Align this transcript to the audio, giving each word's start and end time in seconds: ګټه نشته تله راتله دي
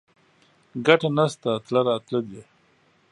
ګټه 0.85 1.09
نشته 1.17 1.51
تله 1.65 1.81
راتله 1.87 2.19
دي 2.29 2.41